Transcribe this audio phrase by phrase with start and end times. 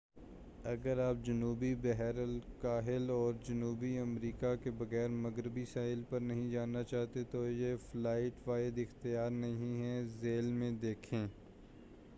[0.65, 4.71] اگر آپ جنوبی بحر الکاہل اور جنوبی امریکہ کے
[5.09, 10.71] مغربی ساحل پر نہیں جانا چاہتے تو یہ فلائٹ واحد اختیار نہیں ہے۔ ذیل میں
[10.71, 11.27] دیکھیں